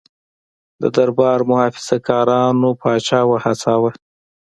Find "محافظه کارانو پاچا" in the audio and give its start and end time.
1.49-3.19